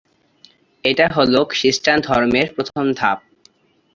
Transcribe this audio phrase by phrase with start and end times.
[0.83, 3.19] এটা হলো খ্রিস্টান ধর্মের প্রথম ধাপ।